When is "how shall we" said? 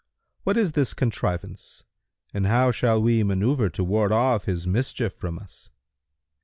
2.47-3.21